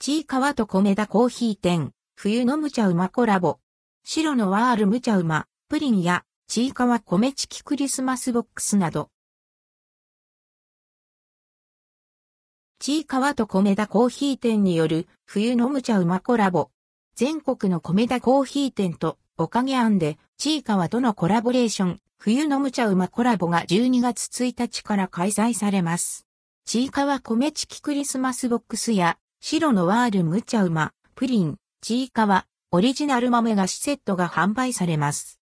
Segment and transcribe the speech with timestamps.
[0.00, 3.58] ちいかわと米田コーヒー店、冬のむちゃうまコラボ。
[4.04, 9.10] 白のワールむちゃうま、プリンや、ちいかわ米チキクリスマスボックスなど。
[12.78, 16.70] ちいかわと米田コーヒー店による冬のむちゃうまコラボ。
[17.16, 26.24] 全国の米田コーヒー店とおかげ庵でちいかわとのコラボレーション冬のむちゃうまコラボが12月1日から開催されます。
[26.66, 35.40] ちいかわ米チキクリスマスボックスや白のワールむちゃうま、プリン、ちいかわ、オリジナル豆菓子セットが販売されます。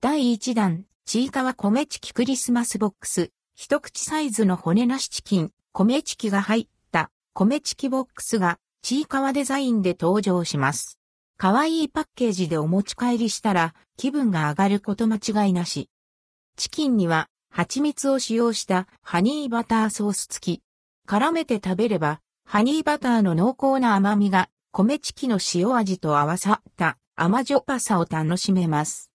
[0.00, 10.98] 第1弾、ちいかわ米チキクリスマスボックス、一口サイズの骨なしチキン、米チキが入った米チキボックスがちいかわデザインで登場します。
[11.38, 15.88] 可愛いパッケージでお持ち帰りしたら気分が上がること間違いなし。
[16.56, 20.62] チキンには蜂蜜を使用したハニーバターソース付き。
[21.08, 29.10] 絡めて食べればハニーバターの濃厚な甘みが米チキの塩味と合わさった甘じょっぱさを楽しめます。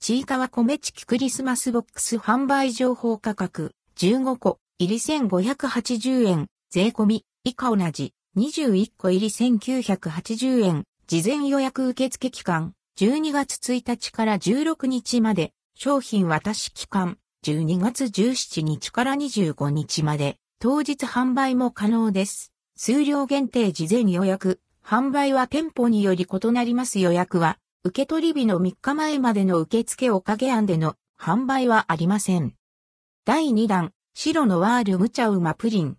[0.00, 6.48] ちいかわ米チキクリスマスボックス販売情報価格15個入り1580円。
[6.70, 8.14] 税込み以下同じ。
[8.36, 10.84] 21個入り1980円。
[11.06, 12.72] 事前予約受付期間。
[12.98, 15.52] 12月1日から16日まで。
[15.76, 17.18] 商品渡し期間。
[17.44, 20.38] 12月17日から25日まで。
[20.58, 22.51] 当日販売も可能です。
[22.84, 32.56] 数量限定事前予約、販売は店舗により異なります予約は、受け取り日の3日前までの受付おかげ案での販売はありません。
[33.24, 35.96] 第2弾、白のワールムチャウマプリン。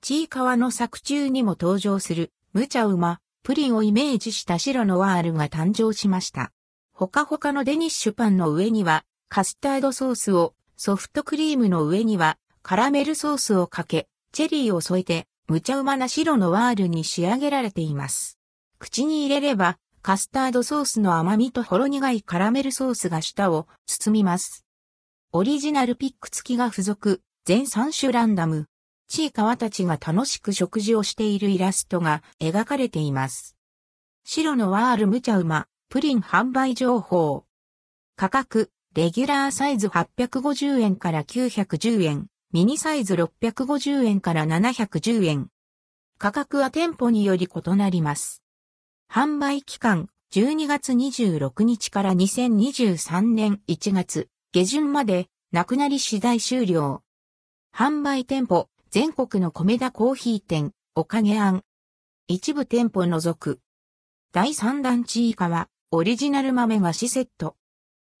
[0.00, 6.50] ちいかわの作中にも登場する、ムチャウマ、プリンをイメージした白のワールが誕生しました。
[6.94, 18.38] ほかほかのデニッシュパンの上には、カスタードソースを、ソフトクリームの上には、カラメルソースをかけ、チェリーを添えて、無茶うまな白のワールに仕上げられています。
[18.80, 24.64] 口に入れれば、カスタードソースの甘みとほろ苦いカラメルソースが舌を包みます。
[25.32, 28.66] オリジナルピック付きが付属、全3種ランダム。
[29.08, 33.56] ちいかわたちが楽しく食事をしているイラストが描かれています。
[34.24, 37.44] 白のワール無茶うま、プリン販売情報。
[38.16, 42.26] 価格、レギュラーサイズ850円から910円。
[42.56, 45.50] ミニサイズ650円から710円。
[46.16, 48.42] 価格は店舗により異なります。
[49.12, 57.02] 販売期間12月26日から2023年1月下旬までなくなり次第終了。
[57.76, 61.62] 販売店舗全国の米田コーヒー店おかげ庵。
[62.26, 63.60] 一部店舗除く。
[64.32, 67.54] 第3弾チーカワオリジナル豆菓子セット。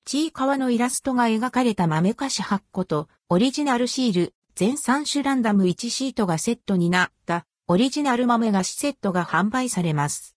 [0.06, 10.36] ちいかわのイラストが描かれた豆菓子8個と、オリジナルシール、全3種ランダム1シートがセットになった、オリジナル豆菓子セットが販売されます。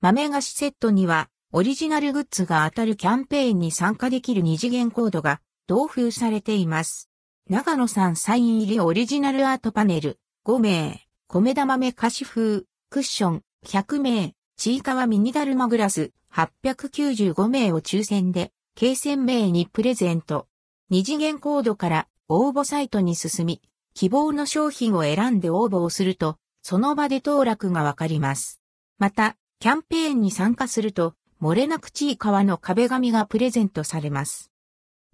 [0.00, 7.10] 豆菓子セットには、オリジナルグッズが当たるキャンペーンに参加できる二次元コードが同封されています。
[7.50, 20.48] 長野さんサイン入りオリジナルアートパネル5名、米田豆菓子風、クッション100名、ちいかわミニダルマグラス895名を抽選で計線名にプレゼント。
[20.90, 23.62] 二次元コードから応募サイトに進み、
[23.94, 28.60] 希望の商品を選んで応募をすると、その場で当落がわかります。
[28.98, 34.50] また、キャンペーンに参加すると、漏れなくちい革の壁紙がプレゼントされます。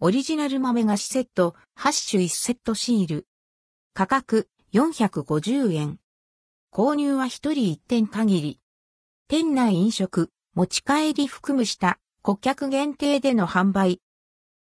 [0.01, 3.27] オリジナル豆菓子セット、8種1セットシール。
[3.93, 5.99] 価格、450円。
[6.73, 8.59] 購入は1人1点限り。
[9.29, 14.03] 店内飲食、持ち帰り含むした顧客限定での販売。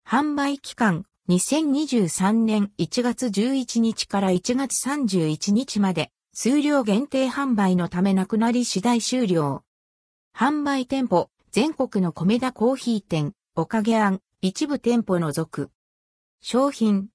[0.06, 9.65] 販売期間、2023年1月11日から1月31日まで、数量限定販売のためなくなり次第終了。
[10.37, 15.71] 販売店舗、全国の米田コーヒー店、おかげ庵、一部店舗除く。
[16.43, 17.09] 商品。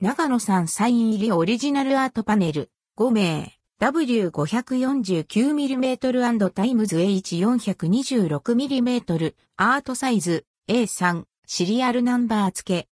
[0.00, 3.58] 長野さんサイン入りオリジナルアートパネル、5名。
[3.80, 12.88] W549mm& times H426mm アートサイズ A3 シリアルナンバー付け。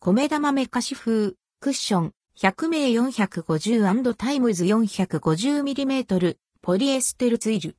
[0.00, 7.76] コメダ豆菓子風クッション100名 450& times 450mm ポリエステルツイル。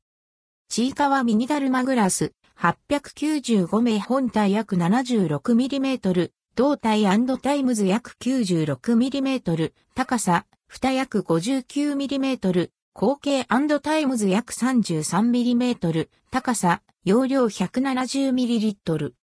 [0.70, 7.04] ちいかわミニダルマグラス895名本体約 76mm 胴体
[7.42, 13.46] タイムズ約 96mm 高さ蓋約 59mm、口径
[13.82, 19.19] タイムズ約 33mm、高さ、容量 170ml。